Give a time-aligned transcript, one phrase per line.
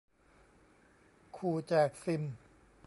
[1.35, 2.23] ขู่แจกซิม